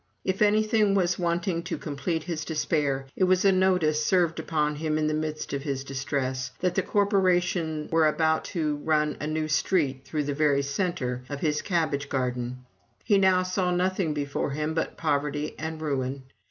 If 0.25 0.41
anything 0.41 0.95
was 0.95 1.19
wanting 1.19 1.61
to 1.61 1.77
complete 1.77 2.23
his 2.23 2.43
despair, 2.43 3.05
it 3.15 3.25
was 3.25 3.45
a 3.45 3.51
notice 3.51 4.03
served 4.03 4.39
upon 4.39 4.77
him 4.77 4.97
in 4.97 5.05
the 5.05 5.13
midst 5.13 5.53
of 5.53 5.61
his 5.61 5.83
distress, 5.83 6.49
that 6.59 6.73
the 6.73 6.81
corporation 6.81 7.87
were 7.91 8.07
about 8.07 8.43
to 8.45 8.77
run 8.77 9.15
a 9.21 9.27
new 9.27 9.47
street 9.47 10.03
through 10.03 10.23
the 10.23 10.33
very 10.33 10.63
centre 10.63 11.21
of 11.29 11.41
his 11.41 11.61
cabbage 11.61 12.09
garden. 12.09 12.65
He 13.03 13.19
now 13.19 13.43
saw 13.43 13.69
nothing 13.69 14.15
before 14.15 14.49
him 14.49 14.73
but 14.73 14.97
poverty 14.97 15.53
and 15.59 15.79
ruin. 15.79 16.23